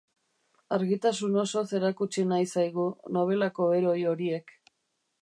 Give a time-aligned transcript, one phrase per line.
[0.77, 4.61] Argitasun osoz erakutsi nahi zaigu, nobelako heroi horiek.